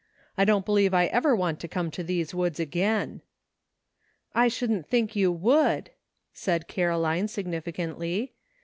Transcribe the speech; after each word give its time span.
"I 0.35 0.45
don't 0.45 0.65
believe 0.65 0.95
I 0.95 1.05
ever 1.05 1.35
want 1.35 1.59
to 1.59 1.67
come 1.67 1.91
to 1.91 2.03
these 2.03 2.33
woods 2.33 2.59
again."" 2.59 3.21
I 4.33 4.47
shouldn't 4.47 4.87
think 4.89 5.15
you 5.15 5.31
would," 5.31 5.91
said 6.33 6.67
Caroline 6.67 7.27
significantly. 7.27 8.33